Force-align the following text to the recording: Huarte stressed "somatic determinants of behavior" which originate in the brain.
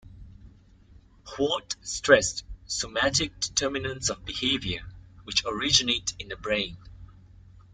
Huarte 1.27 1.75
stressed 1.83 2.43
"somatic 2.65 3.39
determinants 3.39 4.09
of 4.09 4.25
behavior" 4.25 4.81
which 5.25 5.45
originate 5.45 6.15
in 6.17 6.27
the 6.27 6.35
brain. 6.37 6.75